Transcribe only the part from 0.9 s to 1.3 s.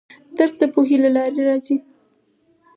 له